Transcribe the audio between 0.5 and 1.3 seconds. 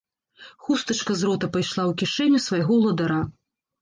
Хустачка з